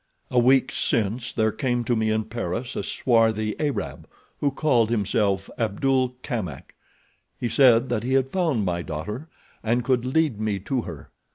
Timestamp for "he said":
7.39-7.89